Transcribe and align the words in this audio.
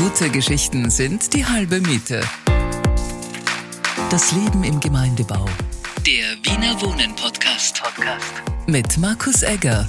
Gute 0.00 0.30
Geschichten 0.30 0.90
sind 0.90 1.34
die 1.34 1.44
halbe 1.44 1.80
Miete. 1.80 2.20
Das 4.12 4.30
Leben 4.30 4.62
im 4.62 4.78
Gemeindebau. 4.78 5.44
Der 6.06 6.36
Wiener 6.44 6.80
Wohnen 6.80 7.16
Podcast. 7.16 7.82
Podcast. 7.82 8.42
Mit 8.68 8.96
Markus 8.98 9.42
Egger. 9.42 9.88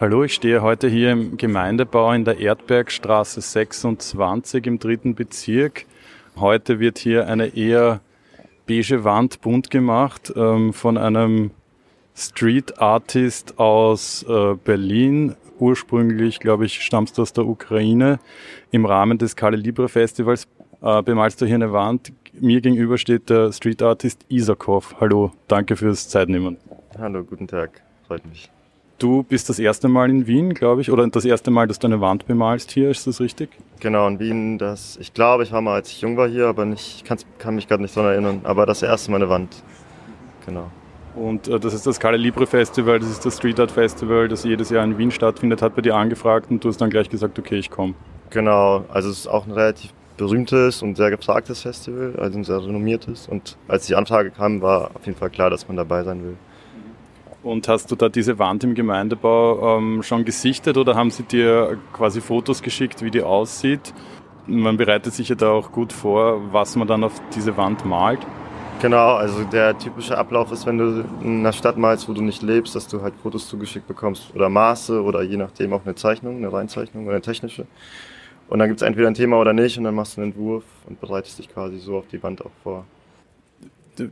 Hallo, 0.00 0.24
ich 0.24 0.34
stehe 0.34 0.60
heute 0.60 0.88
hier 0.88 1.12
im 1.12 1.36
Gemeindebau 1.36 2.12
in 2.12 2.24
der 2.24 2.40
Erdbergstraße 2.40 3.40
26 3.40 4.66
im 4.66 4.80
dritten 4.80 5.14
Bezirk. 5.14 5.86
Heute 6.34 6.80
wird 6.80 6.98
hier 6.98 7.28
eine 7.28 7.54
eher 7.54 8.00
beige 8.66 9.04
Wand 9.04 9.40
bunt 9.42 9.70
gemacht 9.70 10.32
ähm, 10.34 10.72
von 10.72 10.98
einem 10.98 11.52
Street 12.16 12.78
Artist 12.80 13.58
aus 13.58 14.24
äh, 14.28 14.54
Berlin. 14.54 15.34
Ursprünglich, 15.58 16.40
glaube 16.40 16.64
ich, 16.64 16.82
stammst 16.82 17.18
du 17.18 17.22
aus 17.22 17.32
der 17.32 17.46
Ukraine. 17.46 18.20
Im 18.70 18.86
Rahmen 18.86 19.18
des 19.18 19.36
Kale 19.36 19.56
Libre 19.56 19.88
Festivals 19.88 20.46
äh, 20.80 21.02
bemalst 21.02 21.40
du 21.40 21.46
hier 21.46 21.56
eine 21.56 21.72
Wand. 21.72 22.12
Mir 22.32 22.60
gegenüber 22.60 22.98
steht 22.98 23.30
der 23.30 23.52
Street 23.52 23.82
Artist 23.82 24.24
Isakov. 24.28 24.96
Hallo, 25.00 25.32
danke 25.48 25.76
fürs 25.76 26.08
Zeitnehmen. 26.08 26.56
Hallo, 26.98 27.24
guten 27.24 27.48
Tag, 27.48 27.82
freut 28.06 28.24
mich. 28.26 28.50
Du 28.98 29.24
bist 29.24 29.48
das 29.48 29.58
erste 29.58 29.88
Mal 29.88 30.08
in 30.08 30.26
Wien, 30.28 30.54
glaube 30.54 30.80
ich, 30.80 30.90
oder 30.90 31.06
das 31.08 31.24
erste 31.24 31.50
Mal, 31.50 31.66
dass 31.66 31.80
du 31.80 31.88
eine 31.88 32.00
Wand 32.00 32.26
bemalst 32.26 32.70
hier, 32.70 32.90
ist 32.90 33.08
das 33.08 33.20
richtig? 33.20 33.50
Genau, 33.80 34.06
in 34.06 34.20
Wien, 34.20 34.58
das, 34.58 34.96
ich 35.00 35.12
glaube, 35.14 35.42
ich 35.42 35.50
war 35.50 35.60
mal, 35.60 35.74
als 35.74 35.90
ich 35.90 36.00
jung 36.00 36.16
war 36.16 36.28
hier, 36.28 36.46
aber 36.46 36.64
nicht, 36.64 37.02
ich 37.02 37.04
kann 37.38 37.54
mich 37.56 37.66
gerade 37.66 37.82
nicht 37.82 37.96
daran 37.96 38.12
erinnern, 38.12 38.40
aber 38.44 38.66
das 38.66 38.82
erste 38.82 39.10
Mal 39.10 39.16
eine 39.16 39.28
Wand. 39.28 39.62
Genau. 40.46 40.70
Und 41.14 41.48
äh, 41.48 41.60
das 41.60 41.74
ist 41.74 41.86
das 41.86 42.00
Kale 42.00 42.16
Libre 42.16 42.46
Festival, 42.46 42.98
das 42.98 43.10
ist 43.10 43.24
das 43.24 43.36
Street 43.36 43.60
Art 43.60 43.70
Festival, 43.70 44.28
das 44.28 44.44
jedes 44.44 44.70
Jahr 44.70 44.84
in 44.84 44.98
Wien 44.98 45.10
stattfindet, 45.10 45.62
hat 45.62 45.76
bei 45.76 45.82
dir 45.82 45.94
angefragt 45.94 46.50
und 46.50 46.64
du 46.64 46.68
hast 46.68 46.80
dann 46.80 46.90
gleich 46.90 47.08
gesagt, 47.08 47.38
okay, 47.38 47.56
ich 47.56 47.70
komme. 47.70 47.94
Genau, 48.30 48.84
also 48.88 49.10
es 49.10 49.20
ist 49.20 49.26
auch 49.28 49.46
ein 49.46 49.52
relativ 49.52 49.92
berühmtes 50.16 50.82
und 50.82 50.96
sehr 50.96 51.10
gefragtes 51.10 51.62
Festival, 51.62 52.14
also 52.18 52.38
ein 52.38 52.44
sehr 52.44 52.62
renommiertes. 52.62 53.28
Und 53.28 53.56
als 53.68 53.86
die 53.86 53.94
Anfrage 53.94 54.30
kam, 54.30 54.60
war 54.60 54.90
auf 54.94 55.06
jeden 55.06 55.18
Fall 55.18 55.30
klar, 55.30 55.50
dass 55.50 55.68
man 55.68 55.76
dabei 55.76 56.02
sein 56.02 56.22
will. 56.22 56.36
Und 57.42 57.68
hast 57.68 57.90
du 57.90 57.96
da 57.96 58.08
diese 58.08 58.38
Wand 58.38 58.64
im 58.64 58.74
Gemeindebau 58.74 59.76
ähm, 59.76 60.02
schon 60.02 60.24
gesichtet 60.24 60.78
oder 60.78 60.94
haben 60.94 61.10
sie 61.10 61.24
dir 61.24 61.76
quasi 61.92 62.22
Fotos 62.22 62.62
geschickt, 62.62 63.02
wie 63.02 63.10
die 63.10 63.22
aussieht? 63.22 63.92
Man 64.46 64.76
bereitet 64.76 65.12
sich 65.12 65.28
ja 65.28 65.34
da 65.34 65.50
auch 65.50 65.70
gut 65.70 65.92
vor, 65.92 66.52
was 66.52 66.74
man 66.76 66.88
dann 66.88 67.04
auf 67.04 67.20
diese 67.34 67.56
Wand 67.56 67.84
malt. 67.84 68.20
Genau, 68.84 69.14
also 69.14 69.44
der 69.44 69.78
typische 69.78 70.18
Ablauf 70.18 70.52
ist, 70.52 70.66
wenn 70.66 70.76
du 70.76 71.06
in 71.22 71.38
einer 71.38 71.54
Stadt 71.54 71.78
malst, 71.78 72.06
wo 72.06 72.12
du 72.12 72.20
nicht 72.20 72.42
lebst, 72.42 72.74
dass 72.74 72.86
du 72.86 73.00
halt 73.00 73.14
Fotos 73.22 73.48
zugeschickt 73.48 73.88
bekommst 73.88 74.34
oder 74.34 74.50
Maße 74.50 75.02
oder 75.02 75.22
je 75.22 75.38
nachdem 75.38 75.72
auch 75.72 75.86
eine 75.86 75.94
Zeichnung, 75.94 76.36
eine 76.36 76.52
Reinzeichnung 76.52 77.04
oder 77.06 77.14
eine 77.14 77.22
technische. 77.22 77.64
Und 78.46 78.58
dann 78.58 78.68
gibt 78.68 78.82
es 78.82 78.86
entweder 78.86 79.08
ein 79.08 79.14
Thema 79.14 79.38
oder 79.38 79.54
nicht 79.54 79.78
und 79.78 79.84
dann 79.84 79.94
machst 79.94 80.18
du 80.18 80.20
einen 80.20 80.32
Entwurf 80.32 80.64
und 80.86 81.00
bereitest 81.00 81.38
dich 81.38 81.48
quasi 81.48 81.78
so 81.78 81.96
auf 81.96 82.08
die 82.08 82.22
Wand 82.22 82.44
auch 82.44 82.50
vor 82.62 82.84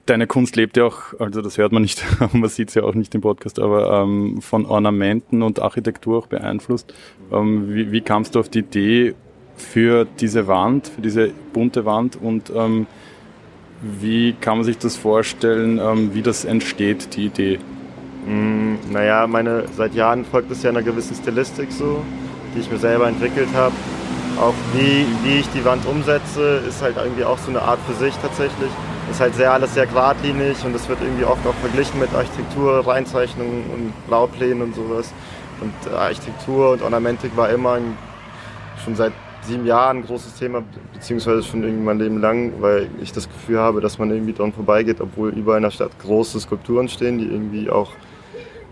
deine 0.07 0.27
Kunst 0.27 0.57
lebt 0.57 0.79
ja 0.79 0.85
auch, 0.85 1.13
also 1.19 1.43
das 1.43 1.59
hört 1.59 1.73
man 1.73 1.83
nicht, 1.83 2.03
man 2.33 2.49
sieht 2.49 2.71
es 2.71 2.75
ja 2.75 2.83
auch 2.85 2.95
nicht 2.95 3.15
im 3.15 3.21
Podcast, 3.21 3.59
aber 3.59 4.03
ähm, 4.03 4.41
von 4.41 4.65
Ornamenten 4.65 5.43
und 5.43 5.61
Architektur 5.61 6.17
auch 6.17 6.29
beeinflusst. 6.29 6.95
Ähm, 7.31 7.75
wie, 7.75 7.93
wie 7.93 8.01
kamst 8.01 8.37
du 8.37 8.41
auf 8.41 8.49
die 8.49 8.61
Idee 8.61 9.15
für 9.55 10.07
diese 10.19 10.47
Wand, 10.47 10.87
für 10.87 11.03
diese 11.03 11.31
bunte 11.53 11.85
Wand 11.85 12.17
und 12.17 12.51
ähm, 12.57 12.87
wie 13.83 14.35
kann 14.35 14.59
man 14.59 14.65
sich 14.65 14.79
das 14.79 14.97
vorstellen, 14.97 15.79
ähm, 15.79 16.15
wie 16.15 16.23
das 16.23 16.45
entsteht, 16.45 17.15
die 17.17 17.27
Idee? 17.27 17.59
Mm, 18.27 18.75
naja, 18.91 19.27
meine, 19.27 19.65
seit 19.77 19.95
Jahren 19.95 20.25
folgt 20.25 20.51
es 20.51 20.63
ja 20.63 20.71
einer 20.71 20.83
gewissen 20.83 21.17
Stilistik 21.17 21.73
so, 21.73 22.03
die 22.55 22.61
ich 22.61 22.71
mir 22.71 22.79
selber 22.79 23.09
entwickelt 23.09 23.49
habe. 23.55 23.75
Auch 24.41 24.55
wie, 24.75 25.05
wie 25.25 25.41
ich 25.41 25.49
die 25.51 25.65
Wand 25.65 25.85
umsetze, 25.87 26.63
ist 26.67 26.81
halt 26.81 26.97
irgendwie 26.97 27.25
auch 27.25 27.39
so 27.39 27.51
eine 27.51 27.63
Art 27.63 27.81
für 27.87 27.95
sich 27.95 28.15
tatsächlich 28.23 28.71
ist 29.11 29.21
halt 29.21 29.35
sehr 29.35 29.53
alles 29.53 29.75
sehr 29.75 29.87
geradlinig 29.87 30.65
und 30.65 30.75
es 30.75 30.89
wird 30.89 31.01
irgendwie 31.03 31.25
oft 31.25 31.47
auch 31.47 31.55
verglichen 31.55 32.01
mit 32.01 32.13
Architektur, 32.15 32.87
Reinzeichnungen 32.87 33.65
und 33.71 34.07
Blauplänen 34.07 34.63
und 34.63 34.75
sowas. 34.75 35.13
Und 35.61 35.75
äh, 35.93 35.95
Architektur 35.95 36.73
und 36.73 36.83
Ornamentik 36.83 37.37
war 37.37 37.51
immer 37.51 37.79
schon 38.85 38.97
seit 38.97 39.13
sieben 39.43 39.67
Jahren 39.67 39.99
ein 39.99 40.07
großes 40.07 40.35
Thema, 40.35 40.63
beziehungsweise 40.93 41.43
schon 41.43 41.63
irgendwie 41.63 41.85
mein 41.85 41.99
Leben 41.99 42.21
lang, 42.21 42.53
weil 42.61 42.89
ich 43.01 43.13
das 43.13 43.29
Gefühl 43.29 43.59
habe, 43.59 43.81
dass 43.81 43.99
man 43.99 44.11
irgendwie 44.11 44.33
dran 44.33 44.53
vorbeigeht, 44.53 45.01
obwohl 45.01 45.31
überall 45.31 45.59
in 45.59 45.65
der 45.65 45.71
Stadt 45.71 45.91
große 46.01 46.41
Skulpturen 46.41 46.89
stehen, 46.89 47.19
die 47.19 47.27
irgendwie 47.27 47.71
auch 47.71 47.93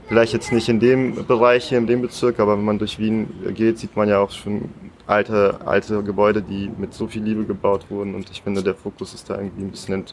vielleicht 0.08 0.32
jetzt 0.32 0.52
nicht 0.52 0.68
in 0.68 0.80
dem 0.80 1.24
Bereich 1.26 1.68
hier, 1.68 1.78
in 1.78 1.86
dem 1.86 2.02
Bezirk, 2.02 2.40
aber 2.40 2.56
wenn 2.56 2.64
man 2.64 2.78
durch 2.78 2.98
Wien 2.98 3.28
geht, 3.54 3.78
sieht 3.78 3.96
man 3.96 4.08
ja 4.08 4.18
auch 4.18 4.30
schon 4.30 4.68
alte, 5.06 5.60
alte 5.64 6.02
Gebäude, 6.02 6.42
die 6.42 6.70
mit 6.78 6.94
so 6.94 7.06
viel 7.06 7.22
Liebe 7.22 7.44
gebaut 7.44 7.86
wurden. 7.90 8.14
Und 8.14 8.30
ich 8.30 8.42
finde, 8.42 8.62
der 8.62 8.74
Fokus 8.74 9.14
ist 9.14 9.28
da 9.28 9.36
irgendwie 9.36 9.62
ein 9.62 9.70
bisschen 9.70 10.04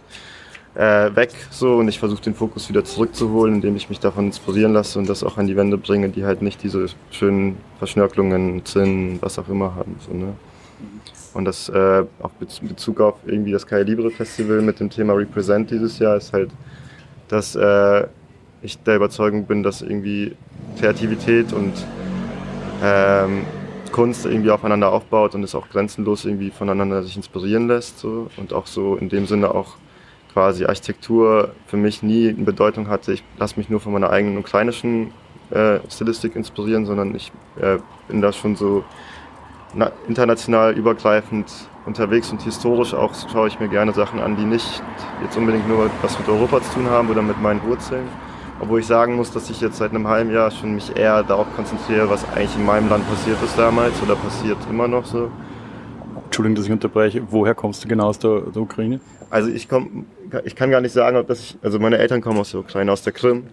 äh, 0.75 1.15
weg 1.15 1.33
so 1.49 1.77
und 1.77 1.87
ich 1.87 1.97
versuche 1.97 2.21
den 2.21 2.35
Fokus 2.35 2.69
wieder 2.69 2.83
zurückzuholen, 2.83 3.55
indem 3.55 3.75
ich 3.75 3.89
mich 3.89 3.99
davon 3.99 4.27
inspirieren 4.27 4.73
lasse 4.73 4.99
und 4.99 5.09
das 5.09 5.23
auch 5.23 5.37
an 5.37 5.47
die 5.47 5.55
Wände 5.55 5.77
bringe, 5.77 6.09
die 6.09 6.25
halt 6.25 6.41
nicht 6.41 6.61
diese 6.61 6.87
schönen 7.09 7.57
Verschnörkelungen, 7.79 8.63
Zinnen, 8.65 9.17
was 9.21 9.39
auch 9.39 9.49
immer 9.49 9.75
haben. 9.75 9.95
So, 10.07 10.13
ne? 10.13 10.33
Und 11.37 11.45
das 11.45 11.69
äh, 11.69 12.03
auch 12.23 12.31
in 12.39 12.67
Bezug 12.67 12.99
auf 12.99 13.17
irgendwie 13.27 13.51
das 13.51 13.67
Kai 13.67 13.83
Libre 13.83 14.09
Festival 14.09 14.59
mit 14.63 14.79
dem 14.79 14.89
Thema 14.89 15.13
Represent 15.13 15.69
dieses 15.69 15.99
Jahr 15.99 16.17
ist 16.17 16.33
halt, 16.33 16.49
dass 17.27 17.55
äh, 17.55 18.07
ich 18.63 18.79
der 18.79 18.95
Überzeugung 18.95 19.45
bin, 19.45 19.61
dass 19.61 19.83
irgendwie 19.83 20.35
Kreativität 20.79 21.53
und 21.53 21.73
ähm, 22.83 23.43
Kunst 23.91 24.25
irgendwie 24.25 24.49
aufeinander 24.49 24.91
aufbaut 24.91 25.35
und 25.35 25.43
es 25.43 25.53
auch 25.53 25.69
grenzenlos 25.69 26.25
irgendwie 26.25 26.49
voneinander 26.49 27.03
sich 27.03 27.15
inspirieren 27.15 27.67
lässt. 27.67 27.99
So. 27.99 28.31
Und 28.37 28.51
auch 28.51 28.65
so 28.65 28.95
in 28.95 29.07
dem 29.07 29.27
Sinne 29.27 29.53
auch 29.53 29.75
quasi 30.33 30.65
Architektur 30.65 31.51
für 31.67 31.77
mich 31.77 32.01
nie 32.01 32.29
eine 32.29 32.45
Bedeutung 32.45 32.87
hatte. 32.87 33.13
Ich 33.13 33.23
lasse 33.37 33.57
mich 33.57 33.69
nur 33.69 33.79
von 33.79 33.93
meiner 33.93 34.09
eigenen 34.09 34.39
ukrainischen 34.39 35.11
äh, 35.51 35.77
Stilistik 35.87 36.35
inspirieren, 36.35 36.87
sondern 36.87 37.13
ich 37.13 37.31
äh, 37.61 37.77
bin 38.07 38.23
da 38.23 38.33
schon 38.33 38.55
so 38.55 38.83
international 40.07 40.73
übergreifend 40.73 41.51
unterwegs 41.85 42.31
und 42.31 42.41
historisch 42.41 42.93
auch 42.93 43.13
schaue 43.31 43.47
ich 43.47 43.59
mir 43.59 43.69
gerne 43.69 43.93
Sachen 43.93 44.19
an, 44.19 44.35
die 44.35 44.45
nicht 44.45 44.83
jetzt 45.23 45.37
unbedingt 45.37 45.67
nur 45.67 45.89
was 46.01 46.19
mit 46.19 46.27
Europa 46.27 46.61
zu 46.61 46.73
tun 46.73 46.89
haben 46.89 47.09
oder 47.09 47.21
mit 47.21 47.41
meinen 47.41 47.63
Wurzeln, 47.63 48.07
obwohl 48.59 48.79
ich 48.79 48.87
sagen 48.87 49.15
muss, 49.15 49.31
dass 49.31 49.49
ich 49.49 49.61
jetzt 49.61 49.77
seit 49.77 49.91
einem 49.91 50.07
halben 50.07 50.31
Jahr 50.31 50.51
schon 50.51 50.75
mich 50.75 50.95
eher 50.95 51.23
darauf 51.23 51.47
konzentriere, 51.55 52.09
was 52.09 52.27
eigentlich 52.29 52.55
in 52.55 52.65
meinem 52.65 52.89
Land 52.89 53.07
passiert 53.09 53.41
ist 53.43 53.57
damals 53.57 54.01
oder 54.01 54.15
passiert 54.15 54.57
immer 54.69 54.87
noch 54.87 55.05
so. 55.05 55.31
Entschuldigung, 56.25 56.55
dass 56.55 56.65
ich 56.65 56.71
unterbreche. 56.71 57.23
Woher 57.29 57.55
kommst 57.55 57.83
du 57.83 57.87
genau 57.87 58.07
aus 58.07 58.19
der, 58.19 58.41
der 58.41 58.61
Ukraine? 58.61 58.99
Also 59.29 59.49
ich 59.49 59.69
komme, 59.69 60.05
ich 60.43 60.55
kann 60.55 60.71
gar 60.71 60.81
nicht 60.81 60.91
sagen, 60.91 61.17
ob 61.17 61.27
das, 61.27 61.39
ich, 61.39 61.57
also 61.61 61.79
meine 61.79 61.97
Eltern 61.97 62.21
kommen 62.21 62.39
aus 62.39 62.51
der 62.51 62.59
Ukraine, 62.59 62.91
aus 62.91 63.01
der 63.01 63.13
Krim. 63.13 63.45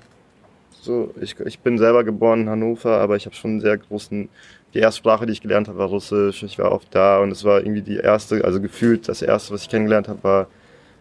So, 0.80 1.14
ich, 1.20 1.38
ich 1.40 1.60
bin 1.60 1.78
selber 1.78 2.04
geboren 2.04 2.42
in 2.42 2.48
Hannover, 2.50 2.98
aber 2.98 3.16
ich 3.16 3.26
habe 3.26 3.34
schon 3.34 3.52
einen 3.52 3.60
sehr 3.60 3.78
großen, 3.78 4.28
die 4.74 4.80
erste 4.80 4.98
Sprache, 4.98 5.24
die 5.24 5.32
ich 5.32 5.40
gelernt 5.40 5.68
habe, 5.68 5.78
war 5.78 5.86
Russisch. 5.86 6.42
Ich 6.42 6.58
war 6.58 6.72
oft 6.72 6.88
da 6.94 7.20
und 7.20 7.30
es 7.30 7.44
war 7.44 7.60
irgendwie 7.60 7.82
die 7.82 7.96
erste, 7.96 8.44
also 8.44 8.60
gefühlt 8.60 9.08
das 9.08 9.22
erste, 9.22 9.54
was 9.54 9.62
ich 9.62 9.68
kennengelernt 9.68 10.08
habe, 10.08 10.22
war 10.24 10.46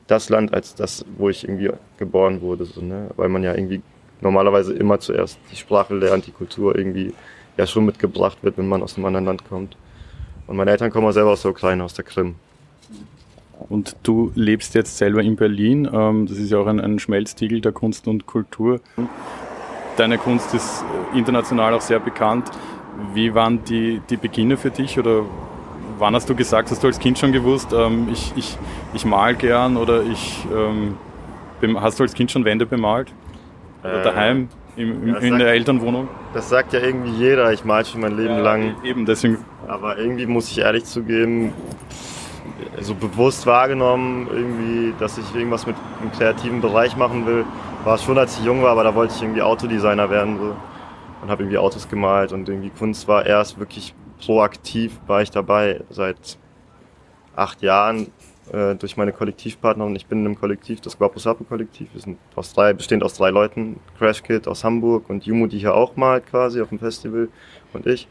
das 0.07 0.29
Land 0.29 0.53
als 0.53 0.75
das, 0.75 1.05
wo 1.17 1.29
ich 1.29 1.43
irgendwie 1.43 1.71
geboren 1.97 2.41
wurde, 2.41 2.65
so, 2.65 2.81
ne? 2.81 3.09
weil 3.15 3.29
man 3.29 3.43
ja 3.43 3.55
irgendwie 3.55 3.81
normalerweise 4.21 4.73
immer 4.73 4.99
zuerst 4.99 5.39
die 5.51 5.55
Sprache 5.55 5.95
lernt, 5.95 6.27
die 6.27 6.31
Kultur 6.31 6.77
irgendwie 6.77 7.13
ja 7.57 7.65
schon 7.65 7.85
mitgebracht 7.85 8.37
wird, 8.41 8.57
wenn 8.57 8.67
man 8.67 8.83
aus 8.83 8.95
einem 8.95 9.05
anderen 9.05 9.25
Land 9.25 9.47
kommt. 9.47 9.75
Und 10.45 10.57
meine 10.57 10.71
Eltern 10.71 10.91
kommen 10.91 11.07
auch 11.07 11.11
selber 11.11 11.31
aus 11.31 11.41
der 11.41 11.51
Ukraine, 11.51 11.83
aus 11.83 11.93
der 11.93 12.05
Krim. 12.05 12.35
Und 13.69 13.95
du 14.03 14.31
lebst 14.35 14.75
jetzt 14.75 14.97
selber 14.97 15.21
in 15.21 15.35
Berlin. 15.35 15.89
Ähm, 15.91 16.27
das 16.27 16.37
ist 16.37 16.51
ja 16.51 16.57
auch 16.57 16.67
ein, 16.67 16.79
ein 16.79 16.99
Schmelztiegel 16.99 17.61
der 17.61 17.71
Kunst 17.71 18.07
und 18.07 18.25
Kultur. 18.25 18.81
Deine 19.95 20.17
Kunst 20.17 20.53
ist 20.53 20.83
international 21.13 21.73
auch 21.73 21.81
sehr 21.81 21.99
bekannt. 21.99 22.49
Wie 23.13 23.33
waren 23.33 23.63
die, 23.63 24.01
die 24.09 24.17
Beginne 24.17 24.57
für 24.57 24.69
dich 24.69 24.99
oder 24.99 25.23
wann 25.97 26.15
hast 26.15 26.29
du 26.29 26.35
gesagt, 26.35 26.71
hast 26.71 26.83
du 26.83 26.87
als 26.87 26.99
Kind 26.99 27.17
schon 27.19 27.31
gewusst, 27.31 27.73
ähm, 27.73 28.07
ich, 28.11 28.33
ich, 28.35 28.57
ich 28.93 29.05
mal 29.05 29.35
gern 29.35 29.77
oder 29.77 30.03
ich, 30.03 30.45
ähm, 30.53 30.97
hast 31.79 31.99
du 31.99 32.03
als 32.03 32.13
Kind 32.13 32.31
schon 32.31 32.45
Wände 32.45 32.65
bemalt? 32.65 33.11
Oder 33.83 34.01
äh, 34.01 34.03
daheim 34.03 34.49
im, 34.75 35.07
im, 35.07 35.15
in 35.15 35.29
sagt, 35.29 35.41
der 35.41 35.47
Elternwohnung? 35.49 36.07
Das 36.33 36.49
sagt 36.49 36.73
ja 36.73 36.79
irgendwie 36.79 37.11
jeder, 37.11 37.51
ich 37.51 37.63
mal 37.63 37.85
schon 37.85 38.01
mein 38.01 38.17
Leben 38.17 38.35
ja, 38.35 38.41
lang. 38.41 38.75
Eben, 38.83 39.05
deswegen. 39.05 39.37
Aber 39.67 39.97
irgendwie 39.97 40.25
muss 40.25 40.49
ich 40.49 40.59
ehrlich 40.59 40.85
zugeben, 40.85 41.53
so 42.81 42.95
bewusst 42.95 43.45
wahrgenommen, 43.45 44.27
irgendwie, 44.31 44.93
dass 44.99 45.17
ich 45.17 45.35
irgendwas 45.35 45.65
mit 45.67 45.75
einem 46.01 46.11
kreativen 46.11 46.61
Bereich 46.61 46.97
machen 46.97 47.25
will, 47.25 47.45
war 47.83 47.95
es 47.95 48.03
schon, 48.03 48.17
als 48.17 48.39
ich 48.39 48.45
jung 48.45 48.61
war, 48.61 48.71
aber 48.71 48.83
da 48.83 48.95
wollte 48.95 49.13
ich 49.15 49.21
irgendwie 49.21 49.41
Autodesigner 49.41 50.09
werden 50.09 50.37
so, 50.37 50.55
und 51.23 51.29
habe 51.29 51.43
irgendwie 51.43 51.57
Autos 51.57 51.87
gemalt 51.87 52.33
und 52.33 52.49
irgendwie 52.49 52.69
Kunst 52.69 53.07
war 53.07 53.25
erst 53.25 53.57
wirklich 53.57 53.95
proaktiv, 54.19 54.99
war 55.07 55.21
ich 55.21 55.31
dabei 55.31 55.81
seit 55.89 56.37
acht 57.35 57.61
Jahren 57.61 58.07
äh, 58.51 58.75
durch 58.75 58.97
meine 58.97 59.13
Kollektivpartner 59.13 59.85
und 59.85 59.95
ich 59.95 60.05
bin 60.05 60.19
in 60.19 60.25
einem 60.25 60.39
Kollektiv, 60.39 60.81
das 60.81 60.97
Guapo 60.97 61.19
Sapo 61.19 61.45
Kollektiv. 61.45 61.87
Wir 61.93 62.01
sind 62.01 62.19
aus 62.35 62.53
drei, 62.53 62.73
bestehend 62.73 63.03
aus 63.03 63.13
drei 63.13 63.29
Leuten. 63.29 63.79
Crash 63.97 64.21
Kid 64.21 64.47
aus 64.47 64.63
Hamburg 64.63 65.09
und 65.09 65.25
Jumu, 65.25 65.47
die 65.47 65.59
hier 65.59 65.73
auch 65.73 65.95
malt 65.95 66.27
quasi 66.27 66.61
auf 66.61 66.69
dem 66.69 66.79
Festival 66.79 67.29
und 67.71 67.87
ich. 67.87 68.07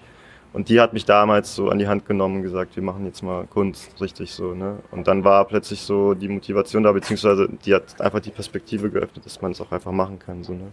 Und 0.54 0.68
die 0.68 0.80
hat 0.80 0.92
mich 0.92 1.04
damals 1.04 1.54
so 1.54 1.70
an 1.70 1.78
die 1.78 1.88
Hand 1.88 2.04
genommen 2.06 2.36
und 2.36 2.42
gesagt, 2.42 2.76
wir 2.76 2.82
machen 2.82 3.06
jetzt 3.06 3.22
mal 3.22 3.46
Kunst, 3.46 3.98
richtig 4.02 4.32
so, 4.32 4.54
ne? 4.54 4.78
Und 4.90 5.06
dann 5.06 5.24
war 5.24 5.46
plötzlich 5.46 5.80
so 5.80 6.12
die 6.12 6.28
Motivation 6.28 6.82
da, 6.82 6.92
beziehungsweise 6.92 7.48
die 7.64 7.74
hat 7.74 7.98
einfach 8.02 8.20
die 8.20 8.30
Perspektive 8.30 8.90
geöffnet, 8.90 9.24
dass 9.24 9.40
man 9.40 9.52
es 9.52 9.60
auch 9.62 9.72
einfach 9.72 9.92
machen 9.92 10.18
kann, 10.18 10.44
so, 10.44 10.52
ne? 10.52 10.72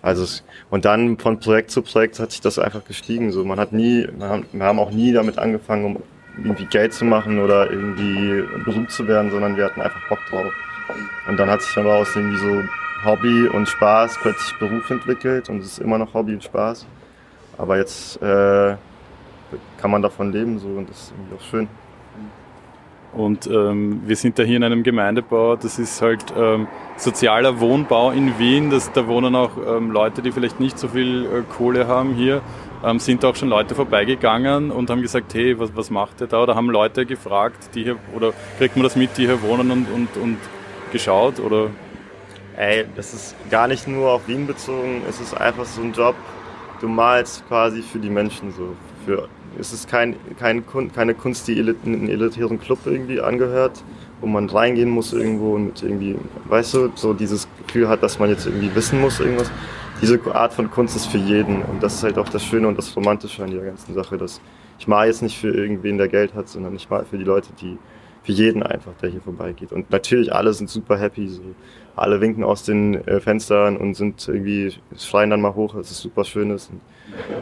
Also, 0.00 0.22
es, 0.22 0.44
und 0.70 0.84
dann 0.84 1.18
von 1.18 1.40
Projekt 1.40 1.70
zu 1.70 1.82
Projekt 1.82 2.18
hat 2.20 2.30
sich 2.30 2.40
das 2.40 2.58
einfach 2.58 2.84
gestiegen, 2.84 3.32
so. 3.32 3.44
Man 3.44 3.58
hat 3.58 3.72
nie, 3.72 4.08
wir 4.52 4.64
haben 4.64 4.78
auch 4.78 4.90
nie 4.90 5.12
damit 5.12 5.38
angefangen, 5.38 5.84
um 5.84 6.02
irgendwie 6.36 6.66
Geld 6.66 6.94
zu 6.94 7.04
machen 7.04 7.40
oder 7.40 7.70
irgendwie 7.70 8.44
berühmt 8.64 8.90
zu 8.90 9.08
werden, 9.08 9.30
sondern 9.30 9.56
wir 9.56 9.64
hatten 9.64 9.80
einfach 9.80 10.00
Bock 10.08 10.20
drauf. 10.30 10.52
Und 11.28 11.36
dann 11.36 11.50
hat 11.50 11.62
sich 11.62 11.76
aber 11.76 11.96
aus 11.96 12.14
irgendwie 12.14 12.38
so 12.38 12.62
Hobby 13.04 13.48
und 13.48 13.68
Spaß 13.68 14.18
plötzlich 14.22 14.58
Beruf 14.58 14.88
entwickelt 14.90 15.48
und 15.48 15.60
es 15.60 15.72
ist 15.72 15.78
immer 15.78 15.98
noch 15.98 16.14
Hobby 16.14 16.34
und 16.34 16.44
Spaß. 16.44 16.86
Aber 17.56 17.76
jetzt 17.76 18.20
äh, 18.22 18.76
kann 19.78 19.90
man 19.90 20.02
davon 20.02 20.32
leben 20.32 20.58
so 20.58 20.68
und 20.68 20.88
das 20.88 20.98
ist 20.98 21.12
irgendwie 21.12 21.36
auch 21.36 21.50
schön. 21.50 21.68
Und 23.12 23.46
ähm, 23.46 24.02
wir 24.04 24.16
sind 24.16 24.38
da 24.38 24.42
hier 24.42 24.58
in 24.58 24.64
einem 24.64 24.82
Gemeindebau, 24.82 25.56
das 25.56 25.78
ist 25.78 26.02
halt 26.02 26.24
ähm, 26.36 26.68
sozialer 26.96 27.58
Wohnbau 27.58 28.10
in 28.10 28.38
Wien. 28.38 28.70
Das, 28.70 28.92
da 28.92 29.06
wohnen 29.06 29.34
auch 29.34 29.52
ähm, 29.66 29.90
Leute, 29.90 30.20
die 30.20 30.30
vielleicht 30.30 30.60
nicht 30.60 30.78
so 30.78 30.88
viel 30.88 31.24
äh, 31.24 31.42
Kohle 31.56 31.88
haben 31.88 32.14
hier. 32.14 32.42
Ähm, 32.84 32.98
sind 32.98 33.24
auch 33.24 33.34
schon 33.34 33.48
Leute 33.48 33.74
vorbeigegangen 33.74 34.70
und 34.70 34.90
haben 34.90 35.02
gesagt, 35.02 35.34
hey, 35.34 35.58
was, 35.58 35.74
was 35.74 35.90
macht 35.90 36.20
ihr 36.20 36.26
da? 36.26 36.42
Oder 36.42 36.54
haben 36.54 36.70
Leute 36.70 37.06
gefragt, 37.06 37.70
die 37.74 37.84
hier, 37.84 37.96
oder 38.14 38.32
kriegt 38.58 38.76
man 38.76 38.84
das 38.84 38.94
mit, 38.94 39.16
die 39.16 39.26
hier 39.26 39.42
wohnen 39.42 39.70
und, 39.70 39.90
und, 39.90 40.16
und 40.22 40.38
geschaut? 40.92 41.40
Oder? 41.40 41.70
Ey, 42.56 42.84
das 42.94 43.14
ist 43.14 43.36
gar 43.50 43.68
nicht 43.68 43.88
nur 43.88 44.10
auf 44.10 44.28
Wien 44.28 44.46
bezogen, 44.46 45.02
es 45.08 45.20
ist 45.20 45.32
einfach 45.34 45.64
so 45.64 45.80
ein 45.80 45.92
Job, 45.92 46.14
du 46.80 46.88
malst 46.88 47.46
quasi 47.48 47.82
für 47.82 47.98
die 47.98 48.10
Menschen 48.10 48.52
so. 48.52 48.76
Für, 49.06 49.28
es 49.58 49.72
ist 49.72 49.88
kein, 49.88 50.16
kein, 50.38 50.64
keine 50.94 51.14
Kunst, 51.14 51.48
die 51.48 51.58
einen 51.58 52.08
elitären 52.08 52.60
Club 52.60 52.80
irgendwie 52.84 53.20
angehört, 53.20 53.82
wo 54.20 54.26
man 54.26 54.48
reingehen 54.48 54.88
muss 54.88 55.12
irgendwo 55.12 55.54
und 55.54 55.82
irgendwie, 55.82 56.16
weißt 56.48 56.74
du, 56.74 56.92
so 56.94 57.14
dieses 57.14 57.48
Gefühl 57.66 57.88
hat, 57.88 58.02
dass 58.02 58.18
man 58.18 58.30
jetzt 58.30 58.46
irgendwie 58.46 58.74
wissen 58.74 59.00
muss 59.00 59.20
irgendwas. 59.20 59.50
Diese 60.00 60.20
Art 60.32 60.52
von 60.52 60.70
Kunst 60.70 60.94
ist 60.94 61.06
für 61.06 61.18
jeden 61.18 61.62
und 61.62 61.82
das 61.82 61.94
ist 61.96 62.02
halt 62.04 62.18
auch 62.18 62.28
das 62.28 62.44
Schöne 62.44 62.68
und 62.68 62.78
das 62.78 62.94
Romantische 62.94 63.42
an 63.42 63.50
der 63.50 63.62
ganzen 63.62 63.94
Sache, 63.94 64.16
dass 64.16 64.40
ich 64.78 64.86
mal 64.86 65.06
jetzt 65.06 65.22
nicht 65.22 65.36
für 65.36 65.50
irgendwen, 65.50 65.98
der 65.98 66.08
Geld 66.08 66.34
hat, 66.34 66.48
sondern 66.48 66.76
ich 66.76 66.88
mal 66.88 67.04
für 67.04 67.18
die 67.18 67.24
Leute, 67.24 67.48
die, 67.60 67.76
für 68.28 68.32
jeden 68.32 68.62
einfach, 68.62 68.92
der 69.00 69.08
hier 69.08 69.22
vorbeigeht. 69.22 69.72
Und 69.72 69.90
natürlich 69.90 70.34
alle 70.34 70.52
sind 70.52 70.68
super 70.68 70.98
happy, 70.98 71.28
so 71.28 71.40
alle 71.96 72.20
winken 72.20 72.44
aus 72.44 72.62
den 72.62 72.96
äh, 73.06 73.20
Fenstern 73.20 73.78
und 73.78 73.94
sind 73.94 74.28
irgendwie, 74.28 74.74
schreien 74.98 75.30
dann 75.30 75.40
mal 75.40 75.54
hoch, 75.54 75.74
dass 75.74 75.90
es 75.90 75.98
super 75.98 76.24
schön 76.24 76.50
ist. 76.50 76.70
Und 76.70 76.82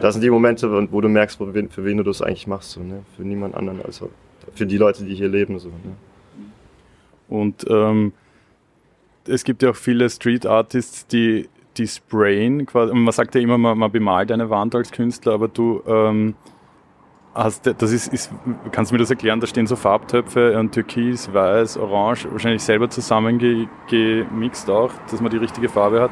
das 0.01 0.13
sind 0.13 0.23
die 0.23 0.29
Momente, 0.29 0.71
wo 0.89 1.01
du 1.01 1.09
merkst, 1.09 1.39
für 1.39 1.53
wen, 1.53 1.67
für 1.67 1.83
wen 1.83 1.97
du 1.97 2.03
das 2.03 2.21
eigentlich 2.21 2.47
machst. 2.47 2.71
So, 2.71 2.79
ne? 2.79 3.03
Für 3.17 3.23
niemand 3.23 3.55
anderen, 3.55 3.81
also 3.83 4.09
für 4.55 4.65
die 4.65 4.77
Leute, 4.77 5.03
die 5.03 5.13
hier 5.13 5.27
leben. 5.27 5.59
So, 5.59 5.67
ne? 5.67 5.97
Und 7.27 7.65
ähm, 7.69 8.13
es 9.27 9.43
gibt 9.43 9.63
ja 9.63 9.71
auch 9.71 9.75
viele 9.75 10.09
Street 10.09 10.45
Artists, 10.45 11.05
die, 11.05 11.49
die 11.75 11.85
sprayen. 11.85 12.65
Quasi. 12.65 12.93
Man 12.93 13.11
sagt 13.11 13.35
ja 13.35 13.41
immer, 13.41 13.57
man, 13.57 13.77
man 13.77 13.91
bemalt 13.91 14.31
eine 14.31 14.49
Wand 14.49 14.73
als 14.73 14.89
Künstler, 14.93 15.33
aber 15.33 15.49
du 15.49 15.83
ähm, 15.85 16.35
hast, 17.37 17.65
das 17.65 17.91
ist, 17.91 18.11
ist, 18.11 18.31
kannst 18.71 18.91
du 18.91 18.95
mir 18.95 18.99
das 18.99 19.09
erklären? 19.09 19.39
Da 19.39 19.47
stehen 19.47 19.67
so 19.67 19.75
Farbtöpfe, 19.75 20.67
Türkis, 20.71 21.31
Weiß, 21.31 21.77
Orange, 21.77 22.27
wahrscheinlich 22.31 22.63
selber 22.63 22.89
zusammengemixt 22.89 24.69
auch, 24.69 24.91
dass 25.09 25.21
man 25.21 25.31
die 25.31 25.37
richtige 25.37 25.69
Farbe 25.69 26.01
hat. 26.01 26.11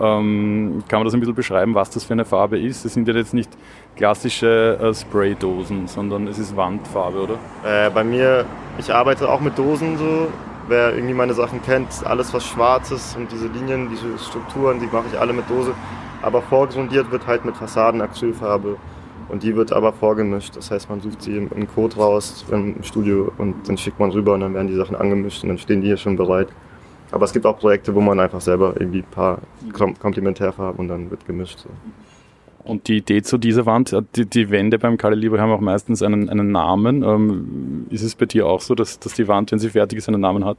Ähm, 0.00 0.82
kann 0.88 1.00
man 1.00 1.04
das 1.04 1.12
ein 1.12 1.20
bisschen 1.20 1.34
beschreiben, 1.34 1.74
was 1.74 1.90
das 1.90 2.04
für 2.04 2.14
eine 2.14 2.24
Farbe 2.24 2.58
ist? 2.58 2.86
Das 2.86 2.94
sind 2.94 3.06
ja 3.06 3.14
jetzt 3.14 3.34
nicht 3.34 3.50
klassische 3.96 4.78
äh, 4.80 4.94
Spraydosen, 4.94 5.88
sondern 5.88 6.26
es 6.26 6.38
ist 6.38 6.56
Wandfarbe, 6.56 7.18
oder? 7.20 7.34
Äh, 7.64 7.90
bei 7.90 8.02
mir, 8.02 8.46
ich 8.78 8.94
arbeite 8.94 9.28
auch 9.28 9.40
mit 9.40 9.58
Dosen 9.58 9.98
so. 9.98 10.28
Wer 10.68 10.94
irgendwie 10.94 11.14
meine 11.14 11.34
Sachen 11.34 11.60
kennt, 11.62 11.88
alles 12.04 12.32
was 12.32 12.46
schwarz 12.46 12.92
ist 12.92 13.16
und 13.16 13.30
diese 13.32 13.48
Linien, 13.48 13.90
diese 13.90 14.16
Strukturen, 14.18 14.78
die 14.78 14.86
mache 14.86 15.06
ich 15.12 15.18
alle 15.18 15.32
mit 15.32 15.50
Dose. 15.50 15.74
Aber 16.22 16.40
vorgrundiert 16.42 17.10
wird 17.10 17.26
halt 17.26 17.44
mit 17.44 17.56
Fassadenacrylfarbe. 17.56 18.76
Und 19.30 19.42
die 19.44 19.54
wird 19.54 19.72
aber 19.72 19.92
vorgemischt. 19.92 20.56
Das 20.56 20.70
heißt, 20.70 20.88
man 20.90 21.00
sucht 21.00 21.22
sie 21.22 21.36
im 21.36 21.68
Code 21.68 21.96
raus 21.96 22.44
im 22.50 22.82
Studio 22.82 23.30
und 23.38 23.68
dann 23.68 23.78
schickt 23.78 24.00
man 24.00 24.10
rüber 24.10 24.34
und 24.34 24.40
dann 24.40 24.54
werden 24.54 24.66
die 24.66 24.74
Sachen 24.74 24.96
angemischt 24.96 25.42
und 25.42 25.50
dann 25.50 25.58
stehen 25.58 25.80
die 25.80 25.86
hier 25.86 25.96
schon 25.96 26.16
bereit. 26.16 26.48
Aber 27.12 27.24
es 27.24 27.32
gibt 27.32 27.46
auch 27.46 27.58
Projekte, 27.58 27.94
wo 27.94 28.00
man 28.00 28.18
einfach 28.20 28.40
selber 28.40 28.74
irgendwie 28.78 29.00
ein 29.00 29.10
paar 29.10 29.38
Komplementärfarben 29.72 30.78
und 30.80 30.88
dann 30.88 31.10
wird 31.10 31.26
gemischt. 31.26 31.60
So. 31.60 31.68
Und 32.64 32.88
die 32.88 32.98
Idee 32.98 33.22
zu 33.22 33.38
dieser 33.38 33.66
Wand, 33.66 33.96
die, 34.16 34.26
die 34.26 34.50
Wände 34.50 34.78
beim 34.78 34.96
Kalle 34.96 35.16
Libre 35.16 35.40
haben 35.40 35.50
auch 35.50 35.60
meistens 35.60 36.02
einen, 36.02 36.28
einen 36.28 36.52
Namen. 36.52 37.02
Ähm, 37.02 37.86
ist 37.90 38.02
es 38.02 38.14
bei 38.14 38.26
dir 38.26 38.46
auch 38.46 38.60
so, 38.60 38.74
dass, 38.74 38.98
dass 38.98 39.14
die 39.14 39.26
Wand, 39.28 39.50
wenn 39.52 39.58
sie 39.58 39.70
fertig 39.70 39.98
ist, 39.98 40.08
einen 40.08 40.20
Namen 40.20 40.44
hat? 40.44 40.58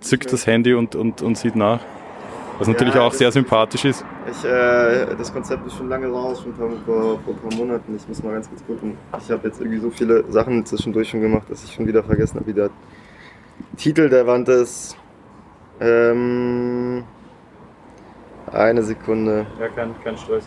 Zückt 0.00 0.32
das 0.32 0.46
Handy 0.46 0.74
und, 0.74 0.94
und, 0.94 1.22
und 1.22 1.38
sieht 1.38 1.56
nach. 1.56 1.80
Was 2.58 2.68
natürlich 2.68 2.94
ja, 2.94 3.00
auch 3.00 3.12
sehr 3.12 3.32
sympathisch 3.32 3.84
ist. 3.84 4.04
Ich, 4.30 4.44
äh, 4.44 5.06
das 5.16 5.32
Konzept 5.32 5.66
ist 5.66 5.76
schon 5.76 5.88
lange 5.88 6.06
raus, 6.06 6.40
schon 6.42 6.54
vor, 6.54 6.70
vor, 6.86 7.18
vor 7.24 7.34
ein 7.34 7.40
paar 7.40 7.58
Monaten. 7.58 7.96
Ich 7.96 8.06
muss 8.06 8.22
mal 8.22 8.34
ganz 8.34 8.48
kurz 8.48 8.64
gucken. 8.64 8.96
Ich 9.18 9.30
habe 9.30 9.48
jetzt 9.48 9.60
irgendwie 9.60 9.80
so 9.80 9.90
viele 9.90 10.24
Sachen 10.30 10.64
zwischendurch 10.64 11.08
schon 11.08 11.20
gemacht, 11.20 11.50
dass 11.50 11.64
ich 11.64 11.72
schon 11.72 11.86
wieder 11.86 12.04
vergessen 12.04 12.36
habe, 12.36 12.46
wie 12.46 12.54
der 12.54 12.70
Titel 13.76 14.08
der 14.08 14.26
Wand 14.26 14.48
ist. 14.48 14.96
Ähm, 15.80 17.02
eine 18.52 18.82
Sekunde. 18.82 19.46
Ja, 19.60 19.68
kein, 19.68 19.94
kein 20.04 20.16
Stress. 20.16 20.44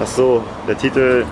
Ach 0.00 0.06
so, 0.06 0.44
der 0.68 0.76
Titel 0.76 1.24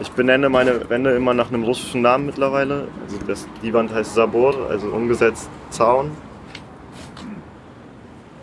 ich 0.00 0.10
benenne 0.10 0.48
meine 0.48 0.88
Wände 0.88 1.12
immer 1.12 1.34
nach 1.34 1.48
einem 1.48 1.64
russischen 1.64 2.02
Namen 2.02 2.26
mittlerweile. 2.26 2.88
Also 3.04 3.18
das, 3.26 3.46
die 3.62 3.72
Wand 3.72 3.92
heißt 3.92 4.14
Sabor, 4.14 4.54
also 4.68 4.88
umgesetzt 4.88 5.48
Zaun. 5.70 6.10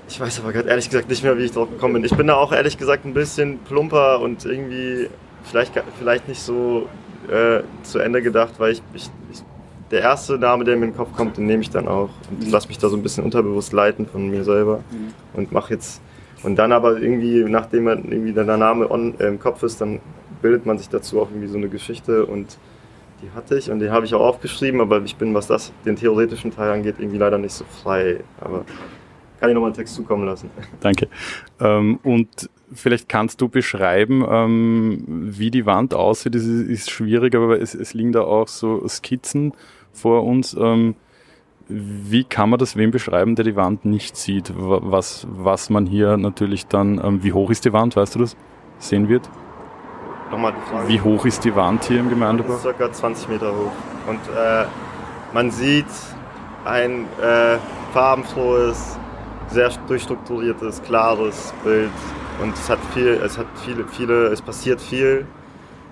Ich 0.07 0.19
weiß 0.19 0.39
aber 0.39 0.51
gerade 0.51 0.69
ehrlich 0.69 0.89
gesagt 0.89 1.09
nicht 1.09 1.23
mehr, 1.23 1.37
wie 1.37 1.43
ich 1.43 1.51
drauf 1.51 1.69
gekommen 1.69 1.95
bin. 1.95 2.03
Ich 2.03 2.15
bin 2.15 2.27
da 2.27 2.35
auch 2.35 2.51
ehrlich 2.51 2.77
gesagt 2.77 3.05
ein 3.05 3.13
bisschen 3.13 3.59
plumper 3.59 4.19
und 4.21 4.45
irgendwie 4.45 5.09
vielleicht, 5.43 5.73
vielleicht 5.97 6.27
nicht 6.27 6.41
so 6.41 6.87
äh, 7.29 7.61
zu 7.83 7.99
Ende 7.99 8.21
gedacht, 8.21 8.53
weil 8.57 8.73
ich, 8.73 8.81
ich, 8.93 9.09
ich, 9.31 9.43
der 9.91 10.01
erste 10.01 10.37
Name, 10.37 10.63
der 10.63 10.77
mir 10.77 10.85
in 10.85 10.91
den 10.91 10.97
Kopf 10.97 11.15
kommt, 11.15 11.37
den 11.37 11.45
nehme 11.45 11.61
ich 11.61 11.69
dann 11.69 11.87
auch 11.87 12.09
und 12.29 12.49
lasse 12.51 12.67
mich 12.67 12.79
da 12.79 12.89
so 12.89 12.97
ein 12.97 13.03
bisschen 13.03 13.23
unterbewusst 13.23 13.71
leiten 13.71 14.07
von 14.07 14.29
mir 14.29 14.43
selber 14.43 14.83
mhm. 14.91 15.13
und 15.33 15.51
mache 15.51 15.73
jetzt 15.73 16.01
und 16.43 16.55
dann 16.55 16.71
aber 16.71 16.99
irgendwie, 16.99 17.43
nachdem 17.43 17.83
man 17.83 18.05
irgendwie 18.05 18.33
der 18.33 18.45
Name 18.45 18.89
on, 18.89 19.19
äh, 19.19 19.27
im 19.27 19.39
Kopf 19.39 19.63
ist, 19.63 19.81
dann 19.81 19.99
bildet 20.41 20.65
man 20.65 20.77
sich 20.77 20.89
dazu 20.89 21.21
auch 21.21 21.29
irgendwie 21.29 21.47
so 21.47 21.57
eine 21.57 21.69
Geschichte 21.69 22.25
und 22.25 22.57
die 23.21 23.31
hatte 23.35 23.57
ich 23.57 23.69
und 23.69 23.79
die 23.79 23.89
habe 23.89 24.05
ich 24.05 24.13
auch 24.13 24.21
aufgeschrieben, 24.21 24.79
aber 24.81 25.01
ich 25.03 25.15
bin, 25.15 25.33
was 25.33 25.47
das 25.47 25.73
den 25.85 25.95
theoretischen 25.95 26.51
Teil 26.51 26.71
angeht, 26.71 26.95
irgendwie 26.99 27.17
leider 27.17 27.37
nicht 27.37 27.53
so 27.53 27.65
frei. 27.83 28.21
Aber 28.39 28.65
kann 29.39 29.49
ich 29.49 29.55
nochmal 29.55 29.69
einen 29.69 29.75
Text 29.75 29.95
zukommen 29.95 30.25
lassen. 30.25 30.49
Danke. 30.81 31.07
Ähm, 31.59 31.99
und 32.03 32.49
vielleicht 32.73 33.09
kannst 33.09 33.41
du 33.41 33.49
beschreiben, 33.49 34.25
ähm, 34.29 35.03
wie 35.07 35.51
die 35.51 35.65
Wand 35.65 35.93
aussieht. 35.93 36.35
Das 36.35 36.43
ist, 36.43 36.67
ist 36.67 36.91
schwierig, 36.91 37.35
aber 37.35 37.59
es, 37.59 37.73
es, 37.73 37.93
liegen 37.93 38.11
da 38.11 38.21
auch 38.21 38.47
so 38.47 38.85
Skizzen 38.87 39.53
vor 39.91 40.23
uns. 40.25 40.55
Ähm, 40.59 40.95
wie 41.67 42.23
kann 42.23 42.49
man 42.49 42.59
das 42.59 42.75
wem 42.75 42.91
beschreiben, 42.91 43.35
der 43.35 43.45
die 43.45 43.55
Wand 43.55 43.85
nicht 43.85 44.17
sieht? 44.17 44.51
Was, 44.55 45.27
was 45.29 45.69
man 45.69 45.85
hier 45.85 46.17
natürlich 46.17 46.65
dann, 46.67 46.99
ähm, 47.03 47.23
wie 47.23 47.33
hoch 47.33 47.49
ist 47.49 47.63
die 47.65 47.73
Wand, 47.73 47.95
weißt 47.95 48.15
du 48.15 48.19
das, 48.19 48.35
sehen 48.79 49.07
wird? 49.07 49.29
Nochmal 50.31 50.53
die 50.53 50.69
Frage. 50.69 50.87
Wie 50.87 51.01
hoch 51.01 51.25
ist 51.25 51.43
die 51.43 51.55
Wand 51.55 51.83
hier 51.85 51.99
im 51.99 52.09
Gemeindebau? 52.09 52.57
Circa 52.57 52.91
20 52.91 53.29
Meter 53.29 53.51
hoch. 53.51 53.71
Und 54.07 54.19
äh, 54.35 54.65
man 55.33 55.51
sieht 55.51 55.87
ein 56.65 57.05
äh, 57.21 57.57
farbenfrohes, 57.93 58.97
sehr 59.49 59.69
durchstrukturiertes, 59.87 60.83
klares 60.83 61.53
Bild. 61.63 61.91
Und 62.41 62.53
es 62.53 62.69
hat 62.69 62.79
viel, 62.93 63.19
es 63.23 63.37
hat 63.37 63.47
viele, 63.65 63.85
viele, 63.87 64.27
es 64.27 64.41
passiert 64.41 64.81
viel. 64.81 65.25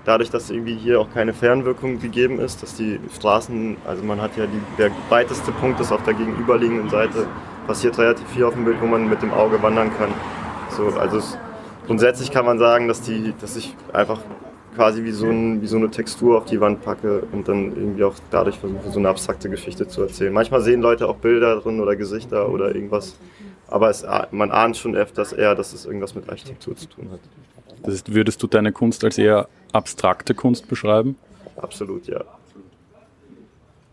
Dadurch, 0.06 0.29
dass 0.29 0.50
irgendwie 0.50 0.75
hier 0.75 1.01
auch 1.01 1.10
keine 1.13 1.34
Fernwirkung 1.34 2.00
gegeben 2.00 2.39
ist, 2.39 2.63
dass 2.63 2.75
die 2.75 3.00
Straßen, 3.13 3.75
also 3.86 4.03
man 4.03 4.22
hat 4.22 4.38
ja 4.38 4.46
die, 4.46 4.62
der 4.77 4.91
weiteste 5.10 5.51
Punkt 5.51 5.82
ist 5.82 5.91
auf 5.91 6.01
der 6.03 6.13
gegenüberliegenden 6.13 6.89
Seite, 6.89 7.27
passiert 7.65 7.98
relativ 7.98 8.25
viel 8.29 8.46
auf 8.46 8.53
dem 8.53 8.63
Bild, 8.63 8.77
wo 8.82 8.86
man 8.86 9.10
mit 9.10 9.22
dem 9.22 9.34
Auge 9.34 9.62
wandern 9.62 9.91
kann. 9.98 10.10
So, 10.70 10.98
also 10.98 11.17
es, 11.17 11.38
grundsätzlich 11.88 12.32
kann 12.32 12.46
man 12.46 12.60
sagen, 12.60 12.88
dass, 12.88 13.01
die, 13.01 13.34
dass 13.39 13.56
ich 13.56 13.75
einfach 13.94 14.20
quasi 14.75 15.03
wie 15.03 15.12
so, 15.12 15.27
ein, 15.27 15.62
wie 15.62 15.67
so 15.67 15.77
eine 15.77 15.89
Textur 15.89 16.38
auf 16.38 16.46
die 16.46 16.62
Wand 16.62 16.84
packe 16.84 17.24
und 17.32 17.48
dann 17.48 17.75
irgendwie 17.75 18.03
auch 18.03 18.13
dadurch 18.29 18.60
versuche, 18.60 18.91
so 18.91 19.00
eine 19.00 19.10
abstrakte 19.10 19.50
Geschichte 19.50 19.88
zu 19.88 20.03
erzählen. 20.03 20.32
Manchmal 20.32 20.62
sehen 20.62 20.82
Leute 20.82 21.08
auch 21.08 21.15
Bilder 21.15 21.60
drin 21.60 21.79
oder 21.79 21.96
Gesichter 21.96 22.50
oder 22.50 22.75
irgendwas, 22.75 23.17
aber 23.67 23.89
es, 23.89 24.06
man 24.32 24.51
ahnt 24.51 24.77
schon 24.77 24.96
öfters 24.96 25.34
eher, 25.34 25.56
dass 25.56 25.74
es 25.74 25.86
irgendwas 25.86 26.13
mit 26.13 26.29
Architektur 26.29 26.75
zu 26.75 26.88
tun 26.88 27.10
hat. 27.12 27.20
Das 27.82 27.94
heißt, 27.94 28.13
würdest 28.13 28.44
du 28.44 28.48
deine 28.48 28.72
Kunst 28.72 29.03
als 29.03 29.17
eher 29.17 29.48
abstrakte 29.72 30.36
Kunst 30.36 30.67
beschreiben? 30.67 31.15
Absolut, 31.56 32.06
ja. 32.08 32.24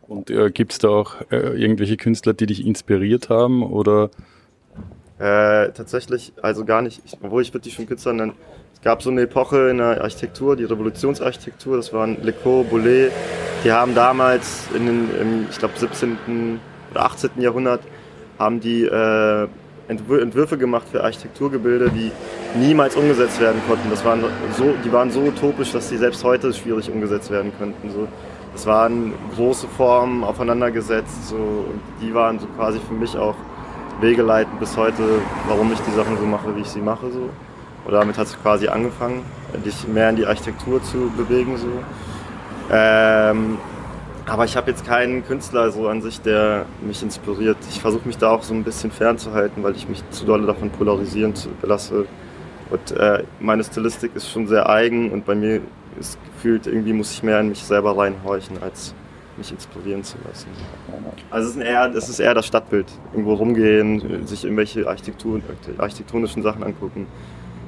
Und 0.06 0.28
äh, 0.28 0.50
gibt 0.50 0.72
es 0.72 0.78
da 0.78 0.88
auch 0.88 1.16
äh, 1.30 1.58
irgendwelche 1.58 1.96
Künstler, 1.96 2.34
die 2.34 2.44
dich 2.44 2.66
inspiriert 2.66 3.30
haben 3.30 3.62
oder? 3.62 4.10
Äh, 5.24 5.72
tatsächlich, 5.72 6.34
also 6.42 6.66
gar 6.66 6.82
nicht, 6.82 7.00
ich, 7.06 7.16
obwohl 7.22 7.40
ich 7.40 7.50
die 7.50 7.70
schon 7.70 7.86
Künstler 7.86 8.12
nennen. 8.12 8.34
Es 8.74 8.82
gab 8.82 9.02
so 9.02 9.08
eine 9.08 9.22
Epoche 9.22 9.70
in 9.70 9.78
der 9.78 10.02
Architektur, 10.02 10.54
die 10.54 10.64
Revolutionsarchitektur, 10.64 11.78
das 11.78 11.94
waren 11.94 12.22
Lecoq, 12.22 12.68
Boulez, 12.68 13.10
die 13.64 13.72
haben 13.72 13.94
damals 13.94 14.68
in 14.74 14.84
den, 14.84 15.10
im, 15.18 15.46
ich 15.48 15.58
glaube, 15.58 15.78
17. 15.78 16.60
oder 16.90 17.06
18. 17.06 17.30
Jahrhundert 17.38 17.80
haben 18.38 18.60
die 18.60 18.84
äh, 18.84 19.48
Entwürfe 19.88 20.58
gemacht 20.58 20.86
für 20.92 21.02
Architekturgebilde, 21.02 21.88
die 21.88 22.12
niemals 22.58 22.94
umgesetzt 22.94 23.40
werden 23.40 23.62
konnten. 23.66 23.88
Das 23.88 24.04
waren 24.04 24.22
so, 24.58 24.74
die 24.84 24.92
waren 24.92 25.10
so 25.10 25.20
utopisch, 25.20 25.72
dass 25.72 25.88
sie 25.88 25.96
selbst 25.96 26.22
heute 26.22 26.52
schwierig 26.52 26.90
umgesetzt 26.90 27.30
werden 27.30 27.50
könnten. 27.58 27.90
So. 27.90 28.08
Das 28.52 28.66
waren 28.66 29.14
große 29.36 29.68
Formen 29.68 30.22
aufeinandergesetzt, 30.22 31.28
so, 31.28 31.36
und 31.36 31.80
die 32.02 32.12
waren 32.12 32.38
so 32.38 32.46
quasi 32.58 32.78
für 32.86 32.92
mich 32.92 33.16
auch 33.16 33.36
wegeleitend 34.04 34.60
bis 34.60 34.76
heute, 34.76 35.02
warum 35.48 35.72
ich 35.72 35.80
die 35.80 35.90
Sachen 35.92 36.16
so 36.18 36.26
mache, 36.26 36.54
wie 36.54 36.60
ich 36.60 36.68
sie 36.68 36.80
mache. 36.80 37.10
So. 37.10 37.30
Oder 37.86 38.00
damit 38.00 38.18
hat 38.18 38.26
es 38.26 38.40
quasi 38.40 38.68
angefangen, 38.68 39.22
dich 39.64 39.88
mehr 39.88 40.10
in 40.10 40.16
die 40.16 40.26
Architektur 40.26 40.82
zu 40.82 41.10
bewegen. 41.16 41.56
So. 41.56 41.68
Ähm, 42.70 43.58
aber 44.26 44.44
ich 44.44 44.56
habe 44.56 44.70
jetzt 44.70 44.86
keinen 44.86 45.24
Künstler 45.24 45.70
so 45.70 45.88
an 45.88 46.00
sich, 46.00 46.20
der 46.20 46.64
mich 46.80 47.02
inspiriert. 47.02 47.58
Ich 47.68 47.80
versuche 47.80 48.06
mich 48.06 48.16
da 48.16 48.30
auch 48.30 48.42
so 48.42 48.54
ein 48.54 48.64
bisschen 48.64 48.90
fernzuhalten, 48.90 49.62
weil 49.62 49.76
ich 49.76 49.88
mich 49.88 50.02
zu 50.10 50.24
doll 50.24 50.46
davon 50.46 50.70
polarisieren 50.70 51.34
lasse. 51.62 52.06
Und 52.70 52.92
äh, 52.92 53.24
meine 53.40 53.64
Stilistik 53.64 54.12
ist 54.14 54.30
schon 54.30 54.46
sehr 54.46 54.68
eigen 54.68 55.10
und 55.12 55.26
bei 55.26 55.34
mir 55.34 55.60
ist 56.00 56.18
gefühlt, 56.24 56.66
irgendwie 56.66 56.92
muss 56.92 57.12
ich 57.12 57.22
mehr 57.22 57.40
in 57.40 57.50
mich 57.50 57.62
selber 57.62 57.96
reinhorchen, 57.96 58.62
als 58.62 58.94
mich 59.36 59.50
inspirieren 59.50 60.02
zu 60.02 60.16
lassen. 60.26 60.48
Also 61.30 61.50
es 61.50 61.56
ist 61.56 61.62
eher, 61.62 61.94
es 61.94 62.08
ist 62.08 62.20
eher 62.20 62.34
das 62.34 62.46
Stadtbild. 62.46 62.86
Irgendwo 63.12 63.34
rumgehen, 63.34 64.26
sich 64.26 64.44
irgendwelche 64.44 64.88
Architektur, 64.88 65.40
architektonischen 65.78 66.42
Sachen 66.42 66.62
angucken. 66.62 67.06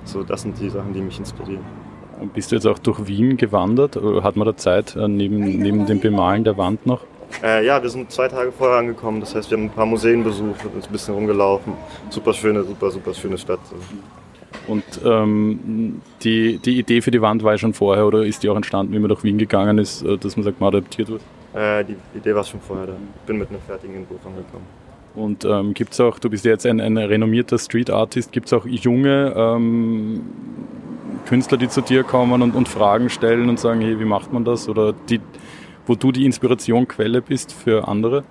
So, 0.04 0.22
das 0.22 0.42
sind 0.42 0.58
die 0.60 0.70
Sachen, 0.70 0.92
die 0.92 1.00
mich 1.00 1.18
inspirieren. 1.18 1.64
Und 2.20 2.32
bist 2.32 2.50
du 2.50 2.56
jetzt 2.56 2.66
auch 2.66 2.78
durch 2.78 3.06
Wien 3.06 3.36
gewandert? 3.36 3.96
Hat 3.96 4.36
man 4.36 4.46
da 4.46 4.56
Zeit 4.56 4.96
äh, 4.96 5.06
neben, 5.08 5.58
neben 5.58 5.86
dem 5.86 6.00
Bemalen 6.00 6.44
der 6.44 6.56
Wand 6.56 6.86
noch? 6.86 7.02
Äh, 7.42 7.66
ja, 7.66 7.82
wir 7.82 7.90
sind 7.90 8.10
zwei 8.10 8.28
Tage 8.28 8.52
vorher 8.52 8.78
angekommen. 8.78 9.20
Das 9.20 9.34
heißt, 9.34 9.50
wir 9.50 9.58
haben 9.58 9.64
ein 9.64 9.70
paar 9.70 9.86
Museen 9.86 10.24
besucht, 10.24 10.64
und 10.64 10.74
uns 10.76 10.86
ein 10.86 10.92
bisschen 10.92 11.14
rumgelaufen. 11.14 11.74
Super 12.08 12.32
schöne, 12.32 12.62
super, 12.64 12.90
super 12.90 13.12
schöne 13.12 13.36
Stadt. 13.36 13.60
Und 14.66 14.84
ähm, 15.04 16.00
die, 16.22 16.58
die 16.58 16.78
Idee 16.78 17.00
für 17.00 17.10
die 17.10 17.20
Wand 17.20 17.42
war 17.44 17.52
ja 17.52 17.58
schon 17.58 17.74
vorher 17.74 18.06
oder 18.06 18.24
ist 18.24 18.42
die 18.42 18.48
auch 18.48 18.56
entstanden, 18.56 18.92
wie 18.92 18.98
man 18.98 19.08
durch 19.08 19.22
Wien 19.22 19.38
gegangen 19.38 19.78
ist, 19.78 20.02
äh, 20.02 20.16
dass 20.16 20.36
man 20.36 20.44
sagt, 20.44 20.60
man 20.60 20.68
adaptiert 20.68 21.08
wird? 21.08 21.22
Äh, 21.56 21.84
die 21.84 21.96
Idee 22.14 22.34
war 22.34 22.44
schon 22.44 22.60
vorher 22.60 22.86
da. 22.86 22.92
Ich 22.92 23.22
bin 23.22 23.38
mit 23.38 23.48
einem 23.48 23.60
fertigen 23.62 23.96
Entwurf 23.96 24.20
angekommen. 24.26 24.66
Und 25.14 25.46
ähm, 25.46 25.72
gibt 25.72 25.94
es 25.94 26.00
auch, 26.00 26.18
du 26.18 26.28
bist 26.28 26.44
ja 26.44 26.50
jetzt 26.50 26.66
ein, 26.66 26.78
ein 26.78 26.98
renommierter 26.98 27.58
Street 27.58 27.88
Artist, 27.88 28.30
gibt 28.32 28.48
es 28.48 28.52
auch 28.52 28.66
junge 28.66 29.32
ähm, 29.34 30.20
Künstler, 31.24 31.56
die 31.56 31.68
zu 31.68 31.80
dir 31.80 32.04
kommen 32.04 32.42
und, 32.42 32.54
und 32.54 32.68
Fragen 32.68 33.08
stellen 33.08 33.48
und 33.48 33.58
sagen, 33.58 33.80
hey, 33.80 33.98
wie 33.98 34.04
macht 34.04 34.30
man 34.34 34.44
das? 34.44 34.68
Oder 34.68 34.92
die, 34.92 35.20
wo 35.86 35.94
du 35.94 36.12
die 36.12 36.26
Inspirationquelle 36.26 37.22
bist 37.22 37.54
für 37.54 37.88
andere? 37.88 38.24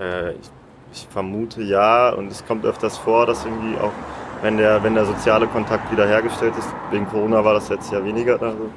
Äh, 0.00 0.30
ich, 0.30 0.50
ich, 0.94 1.06
vermute 1.10 1.62
ja 1.62 2.14
und 2.14 2.30
es 2.30 2.46
kommt 2.46 2.64
öfters 2.64 2.96
vor, 2.96 3.26
dass 3.26 3.44
irgendwie 3.44 3.76
auch, 3.78 3.92
wenn 4.40 4.56
der, 4.56 4.82
wenn 4.82 4.94
der 4.94 5.04
soziale 5.04 5.46
Kontakt 5.46 5.92
wiederhergestellt 5.92 6.54
ist, 6.58 6.68
wegen 6.90 7.06
Corona 7.06 7.44
war 7.44 7.52
das 7.52 7.68
jetzt 7.68 7.92
ja 7.92 8.02
weniger, 8.02 8.40
also, 8.40 8.70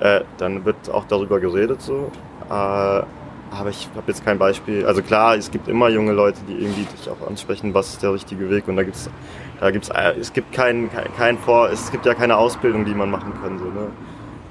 äh, 0.00 0.24
dann 0.38 0.64
wird 0.64 0.90
auch 0.90 1.04
darüber 1.04 1.38
geredet 1.38 1.80
so. 1.80 2.10
Äh, 2.50 3.02
aber 3.50 3.70
ich 3.70 3.88
habe 3.94 4.04
jetzt 4.08 4.24
kein 4.24 4.38
Beispiel. 4.38 4.86
Also 4.86 5.02
klar, 5.02 5.36
es 5.36 5.50
gibt 5.50 5.68
immer 5.68 5.88
junge 5.88 6.12
Leute, 6.12 6.40
die 6.48 6.52
irgendwie 6.52 6.84
dich 6.84 7.08
auch 7.08 7.26
ansprechen, 7.26 7.74
was 7.74 7.90
ist 7.90 8.02
der 8.02 8.12
richtige 8.12 8.50
Weg. 8.50 8.68
Und 8.68 8.76
da 8.76 8.82
gibt's, 8.82 9.10
da 9.60 9.70
gibt's, 9.70 9.88
äh, 9.88 10.14
es 10.18 10.32
gibt 10.32 10.52
kein, 10.52 10.90
kein, 10.90 11.14
kein 11.16 11.38
Vor, 11.38 11.70
es 11.70 11.90
gibt 11.90 12.06
ja 12.06 12.14
keine 12.14 12.36
Ausbildung, 12.36 12.84
die 12.84 12.94
man 12.94 13.10
machen 13.10 13.32
kann, 13.42 13.58
so, 13.58 13.64
ne? 13.64 13.88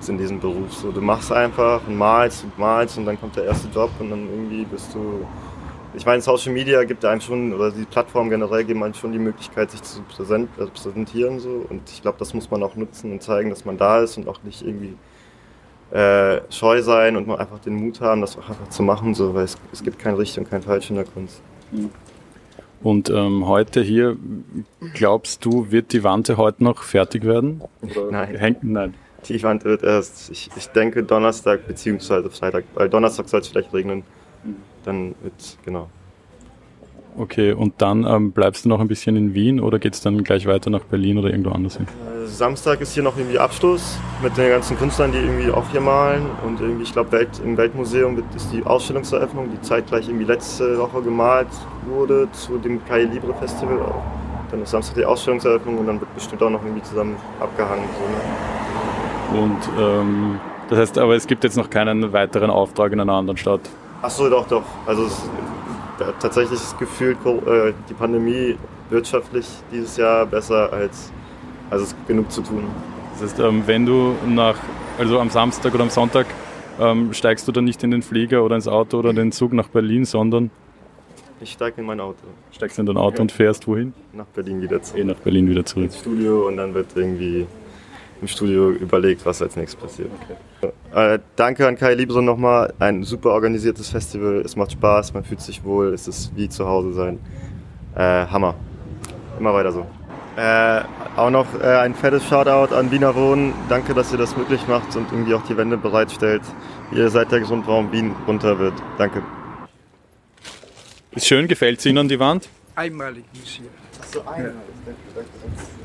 in 0.07 0.17
diesem 0.17 0.39
Beruf. 0.39 0.73
So, 0.73 0.91
du 0.91 1.01
machst 1.01 1.31
einfach 1.31 1.81
und 1.87 1.97
malst 1.97 2.43
und 2.43 2.57
malst 2.57 2.97
und 2.97 3.05
dann 3.05 3.19
kommt 3.19 3.35
der 3.35 3.45
erste 3.45 3.67
Job 3.69 3.89
und 3.99 4.09
dann 4.09 4.29
irgendwie 4.29 4.63
bist 4.63 4.93
du. 4.93 5.25
Ich 5.95 6.05
meine, 6.05 6.21
Social 6.21 6.53
Media 6.53 6.83
gibt 6.83 7.03
einem 7.03 7.21
schon, 7.21 7.53
oder 7.53 7.71
die 7.71 7.83
Plattformen 7.85 8.29
generell 8.29 8.63
geben 8.63 8.83
einem 8.83 8.93
schon 8.93 9.11
die 9.11 9.19
Möglichkeit, 9.19 9.71
sich 9.71 9.81
zu 9.81 10.01
also 10.19 10.71
präsentieren. 10.71 11.39
So. 11.39 11.65
Und 11.69 11.89
ich 11.89 12.01
glaube, 12.01 12.19
das 12.19 12.33
muss 12.35 12.51
man 12.51 12.61
auch 12.61 12.75
nutzen 12.75 13.11
und 13.11 13.23
zeigen, 13.23 13.49
dass 13.49 13.65
man 13.65 13.77
da 13.77 14.01
ist 14.01 14.17
und 14.17 14.27
auch 14.27 14.43
nicht 14.43 14.61
irgendwie 14.61 14.95
äh, 15.91 16.41
scheu 16.49 16.81
sein 16.81 17.15
und 17.15 17.27
mal 17.27 17.37
einfach 17.37 17.59
den 17.59 17.75
Mut 17.75 18.01
haben, 18.01 18.21
das 18.21 18.37
auch 18.37 18.49
einfach 18.49 18.69
zu 18.69 18.83
machen, 18.83 19.13
so, 19.13 19.33
weil 19.33 19.45
es, 19.45 19.57
es 19.71 19.83
gibt 19.83 19.99
kein 19.99 20.15
richtig 20.15 20.39
und 20.39 20.49
kein 20.49 20.61
falsch 20.61 20.89
in 20.89 20.97
der 20.97 21.05
Kunst. 21.05 21.41
Und 22.81 23.09
ähm, 23.09 23.47
heute 23.47 23.81
hier, 23.81 24.17
glaubst 24.93 25.43
du, 25.45 25.71
wird 25.71 25.93
die 25.93 26.03
Wand 26.03 26.29
heute 26.37 26.63
noch 26.63 26.83
fertig 26.83 27.23
werden? 27.23 27.61
Nein. 28.11 28.35
Hängt, 28.35 28.63
nein. 28.63 28.93
Die 29.27 29.41
Wand 29.43 29.65
wird 29.65 29.83
erst, 29.83 30.29
ich, 30.29 30.49
ich 30.55 30.67
denke 30.67 31.03
Donnerstag 31.03 31.67
bzw. 31.67 32.29
Freitag, 32.29 32.65
weil 32.75 32.89
Donnerstag 32.89 33.27
soll 33.29 33.41
es 33.41 33.47
vielleicht 33.47 33.73
regnen. 33.73 34.03
Dann 34.85 35.15
wird, 35.21 35.57
genau. 35.65 35.89
Okay, 37.19 37.51
und 37.51 37.73
dann 37.79 38.05
ähm, 38.05 38.31
bleibst 38.31 38.65
du 38.65 38.69
noch 38.69 38.79
ein 38.79 38.87
bisschen 38.87 39.15
in 39.15 39.33
Wien 39.33 39.59
oder 39.59 39.79
geht 39.79 39.95
es 39.95 40.01
dann 40.01 40.23
gleich 40.23 40.45
weiter 40.45 40.69
nach 40.69 40.83
Berlin 40.83 41.17
oder 41.17 41.29
irgendwo 41.29 41.49
anders 41.49 41.77
hin? 41.77 41.87
Äh, 41.87 42.27
Samstag 42.27 42.79
ist 42.79 42.93
hier 42.93 43.01
noch 43.01 43.17
irgendwie 43.17 43.39
Abschluss 43.39 43.97
mit 44.21 44.37
den 44.37 44.49
ganzen 44.49 44.77
Künstlern, 44.77 45.11
die 45.11 45.17
irgendwie 45.17 45.49
auch 45.49 45.67
hier 45.71 45.81
malen. 45.81 46.27
Und 46.45 46.61
irgendwie, 46.61 46.83
ich 46.83 46.93
glaube, 46.93 47.11
Welt, 47.13 47.29
im 47.43 47.57
Weltmuseum 47.57 48.21
ist 48.35 48.53
die 48.53 48.63
Ausstellungseröffnung, 48.63 49.49
die 49.51 49.59
zeitgleich 49.61 50.07
irgendwie 50.07 50.25
letzte 50.25 50.77
Woche 50.77 51.01
gemalt 51.01 51.47
wurde 51.87 52.27
zu 52.33 52.59
dem 52.59 52.85
Kai 52.85 53.03
Libre 53.03 53.33
Festival. 53.33 53.79
Dann 54.51 54.61
ist 54.61 54.69
Samstag 54.69 54.95
die 54.95 55.05
Ausstellungseröffnung 55.05 55.79
und 55.79 55.87
dann 55.87 55.99
wird 55.99 56.13
bestimmt 56.13 56.43
auch 56.43 56.51
noch 56.51 56.63
irgendwie 56.63 56.83
zusammen 56.83 57.15
abgehangen. 57.39 57.85
So, 59.31 59.37
ne? 59.37 59.41
Und 59.41 59.69
ähm, 59.79 60.39
das 60.69 60.79
heißt 60.79 60.97
aber, 60.99 61.15
es 61.15 61.25
gibt 61.25 61.43
jetzt 61.43 61.57
noch 61.57 61.69
keinen 61.69 62.13
weiteren 62.13 62.51
Auftrag 62.51 62.91
in 62.91 62.99
einer 62.99 63.13
anderen 63.13 63.37
Stadt? 63.37 63.61
Ach 64.01 64.09
so, 64.09 64.29
doch, 64.29 64.47
doch. 64.47 64.63
Also 64.85 65.05
es, 65.05 65.27
tatsächlich 66.19 66.59
das 66.59 66.77
Gefühl, 66.77 67.15
äh, 67.25 67.73
die 67.89 67.93
Pandemie 67.93 68.57
wirtschaftlich 68.89 69.47
dieses 69.71 69.97
Jahr 69.97 70.25
besser 70.25 70.71
als, 70.71 71.11
als 71.69 71.81
es 71.81 71.95
genug 72.07 72.31
zu 72.31 72.41
tun. 72.41 72.63
Das 73.13 73.23
heißt, 73.23 73.39
ähm, 73.39 73.63
wenn 73.65 73.85
du 73.85 74.15
nach, 74.27 74.57
also 74.97 75.19
am 75.19 75.29
Samstag 75.29 75.73
oder 75.73 75.83
am 75.83 75.89
Sonntag 75.89 76.27
ähm, 76.79 77.13
steigst 77.13 77.47
du 77.47 77.51
dann 77.51 77.65
nicht 77.65 77.83
in 77.83 77.91
den 77.91 78.01
Flieger 78.01 78.43
oder 78.43 78.55
ins 78.55 78.67
Auto 78.67 78.99
oder 78.99 79.13
den 79.13 79.31
Zug 79.31 79.53
nach 79.53 79.67
Berlin, 79.67 80.05
sondern 80.05 80.51
ich 81.39 81.51
steige 81.51 81.81
in 81.81 81.87
mein 81.87 81.99
Auto. 81.99 82.23
Steigst 82.51 82.79
in 82.79 82.87
dein 82.87 82.97
Auto 82.97 83.17
ja. 83.17 83.21
und 83.21 83.31
fährst 83.31 83.67
wohin? 83.67 83.93
Nach 84.13 84.25
Berlin 84.25 84.61
wieder 84.61 84.81
zurück. 84.81 85.01
Eh 85.01 85.03
nach 85.03 85.17
Berlin 85.17 85.47
wieder 85.49 85.63
zurück. 85.65 85.85
Ins 85.85 85.99
Studio 85.99 86.47
und 86.47 86.57
dann 86.57 86.73
wird 86.73 86.87
irgendwie 86.95 87.45
im 88.21 88.27
Studio 88.27 88.71
überlegt, 88.71 89.25
was 89.25 89.41
als 89.41 89.55
nächstes 89.55 89.81
passiert. 89.81 90.09
Okay. 90.61 90.71
Äh, 90.93 91.19
danke 91.35 91.67
an 91.67 91.75
Kai 91.75 91.93
Liebson 91.93 92.25
nochmal. 92.25 92.73
Ein 92.79 93.03
super 93.03 93.31
organisiertes 93.31 93.89
Festival. 93.89 94.41
Es 94.43 94.55
macht 94.55 94.71
Spaß, 94.71 95.13
man 95.13 95.23
fühlt 95.23 95.41
sich 95.41 95.63
wohl. 95.63 95.93
Es 95.93 96.07
ist 96.07 96.35
wie 96.35 96.49
zu 96.49 96.67
Hause 96.67 96.93
sein. 96.93 97.19
Äh, 97.95 98.25
Hammer. 98.27 98.55
Immer 99.39 99.53
weiter 99.53 99.71
so. 99.71 99.85
Äh, 100.35 100.81
auch 101.15 101.31
noch 101.31 101.47
äh, 101.59 101.65
ein 101.65 101.95
fettes 101.95 102.23
Shoutout 102.27 102.73
an 102.73 102.91
Wiener 102.91 103.15
Wohnen. 103.15 103.53
Danke, 103.69 103.93
dass 103.93 104.11
ihr 104.11 104.17
das 104.17 104.37
möglich 104.37 104.67
macht 104.67 104.95
und 104.95 105.11
irgendwie 105.11 105.33
auch 105.33 105.43
die 105.43 105.57
Wände 105.57 105.77
bereitstellt. 105.77 106.43
Ihr 106.91 107.09
seid 107.09 107.31
der 107.31 107.41
Grund, 107.41 107.67
warum 107.67 107.91
Wien 107.91 108.15
runter 108.27 108.59
wird. 108.59 108.73
Danke. 108.97 109.23
Ist 111.11 111.25
schön, 111.25 111.47
gefällt 111.47 111.79
es 111.79 111.85
Ihnen 111.87 111.97
an 111.97 112.07
die 112.07 112.19
Wand? 112.19 112.49
Einmalig 112.77 113.25
ist 113.33 113.47
hier. 113.47 113.69
So 114.13 114.21
einmalig. 114.21 114.53
Ja. 114.85 115.23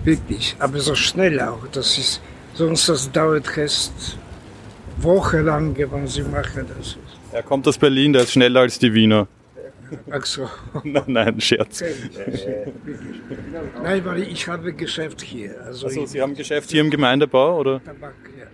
Wirklich, 0.05 0.57
aber 0.59 0.79
so 0.79 0.95
schnell 0.95 1.41
auch. 1.41 1.67
Das 1.73 1.97
ist, 1.97 2.21
sonst 2.53 2.87
das 2.87 3.11
dauert 3.11 3.57
erst 3.57 4.19
wochenlang, 4.99 5.75
wenn 5.77 6.07
sie 6.07 6.23
machen 6.23 6.67
das. 6.77 6.99
Er 7.33 7.43
kommt 7.43 7.67
aus 7.67 7.79
Berlin, 7.79 8.13
der 8.13 8.23
ist 8.23 8.33
schneller 8.33 8.61
als 8.61 8.79
die 8.79 8.93
Wiener. 8.93 9.27
Ach 10.11 10.25
so. 10.27 10.49
nein, 10.85 11.05
nein, 11.07 11.41
Scherz. 11.41 11.83
nein, 13.83 14.05
weil 14.05 14.23
ich 14.25 14.47
habe 14.47 14.75
Geschäft 14.75 15.23
hier. 15.23 15.63
Also, 15.65 15.87
also 15.87 16.05
Sie 16.05 16.21
haben 16.21 16.35
Geschäft 16.35 16.71
hier 16.71 16.83
im 16.83 16.91
Gemeindebau, 16.91 17.59
oder? 17.59 17.83
Tabak, 17.83 18.15
ja. 18.39 18.47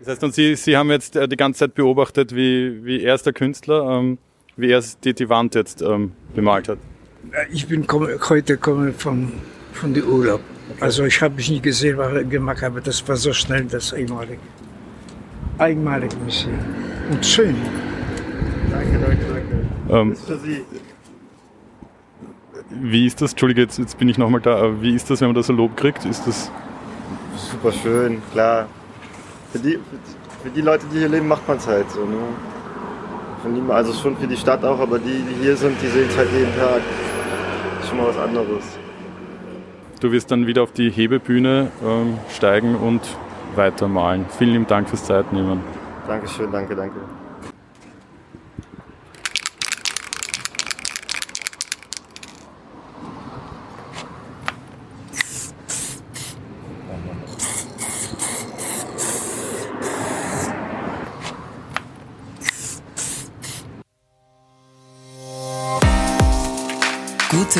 Das 0.00 0.08
heißt, 0.08 0.24
und 0.24 0.34
Sie, 0.34 0.56
Sie 0.56 0.76
haben 0.76 0.90
jetzt 0.90 1.14
äh, 1.14 1.28
die 1.28 1.36
ganze 1.36 1.60
Zeit 1.60 1.74
beobachtet, 1.74 2.34
wie, 2.34 2.84
wie 2.84 3.04
er 3.04 3.14
ist 3.14 3.24
der 3.24 3.32
Künstler, 3.32 3.98
ähm, 3.98 4.18
wie 4.56 4.72
er 4.72 4.82
die, 5.04 5.14
die 5.14 5.28
Wand 5.28 5.54
jetzt 5.54 5.80
ähm, 5.80 6.12
bemalt 6.34 6.68
hat. 6.68 6.78
Ich 7.50 7.66
bin 7.66 7.86
komm, 7.86 8.08
heute 8.28 8.56
komme 8.56 8.92
von, 8.92 9.32
von 9.72 9.94
dem 9.94 10.06
Urlaub. 10.06 10.40
Okay. 10.70 10.82
Also 10.82 11.04
ich 11.04 11.20
habe 11.20 11.40
es 11.40 11.48
nicht 11.48 11.62
gesehen, 11.62 11.98
was 11.98 12.12
er 12.12 12.24
gemacht 12.24 12.62
hat, 12.62 12.70
aber 12.70 12.80
das 12.80 13.06
war 13.08 13.16
so 13.16 13.32
schnell, 13.32 13.64
das 13.64 13.92
einmalig. 13.92 14.38
Einmalig 15.58 16.10
Museum. 16.24 16.58
Und 17.10 17.24
schön. 17.24 17.56
Danke, 18.70 18.98
danke, 18.98 19.24
danke. 19.28 20.00
Ähm, 20.00 20.10
das 20.10 20.20
ist 20.20 20.26
für 20.26 20.38
Sie. 20.38 20.64
Wie 22.80 23.06
ist 23.06 23.20
das, 23.20 23.32
Entschuldige, 23.32 23.62
jetzt, 23.62 23.78
jetzt 23.78 23.98
bin 23.98 24.08
ich 24.08 24.16
nochmal 24.16 24.40
da, 24.40 24.80
wie 24.80 24.94
ist 24.94 25.10
das, 25.10 25.20
wenn 25.20 25.28
man 25.28 25.34
da 25.34 25.42
so 25.42 25.52
Lob 25.52 25.76
kriegt? 25.76 26.06
Ist 26.06 26.26
das 26.26 26.50
super 27.36 27.70
schön, 27.70 28.22
klar. 28.32 28.66
Für 29.52 29.58
die, 29.58 29.78
für 30.42 30.50
die 30.50 30.62
Leute, 30.62 30.86
die 30.92 30.98
hier 30.98 31.08
leben, 31.08 31.28
macht 31.28 31.46
man 31.46 31.58
es 31.58 31.66
halt 31.66 31.90
so. 31.90 32.00
Ne? 32.06 32.16
Die, 33.44 33.72
also 33.72 33.92
schon 33.92 34.16
für 34.16 34.26
die 34.26 34.36
Stadt 34.36 34.64
auch, 34.64 34.78
aber 34.78 34.98
die, 34.98 35.22
die 35.22 35.42
hier 35.42 35.56
sind, 35.56 35.80
die 35.82 35.88
sehen 35.88 36.06
es 36.08 36.16
halt 36.16 36.30
jeden 36.32 36.54
Tag. 36.56 36.80
Das 37.76 37.84
ist 37.84 37.88
schon 37.88 37.98
mal 37.98 38.08
was 38.08 38.18
anderes. 38.18 38.78
Du 40.00 40.12
wirst 40.12 40.30
dann 40.30 40.46
wieder 40.46 40.62
auf 40.62 40.72
die 40.72 40.90
Hebebühne 40.90 41.70
ähm, 41.84 42.18
steigen 42.30 42.74
und 42.76 43.00
weitermalen. 43.54 44.26
Vielen 44.38 44.52
lieben 44.52 44.66
Dank 44.66 44.88
fürs 44.88 45.04
Zeitnehmen. 45.04 45.60
Dankeschön, 46.06 46.50
danke, 46.50 46.74
danke. 46.74 46.96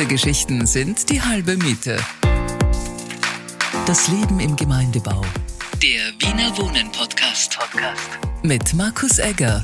Geschichten 0.01 0.65
sind 0.65 1.09
die 1.11 1.21
halbe 1.21 1.55
Miete. 1.55 1.97
Das 3.85 4.07
Leben 4.07 4.39
im 4.39 4.55
Gemeindebau. 4.55 5.21
Der 5.83 6.11
Wiener 6.17 6.57
Wohnen 6.57 6.91
Podcast. 6.91 7.59
Podcast. 7.59 8.01
Mit 8.41 8.73
Markus 8.73 9.19
Egger. 9.19 9.63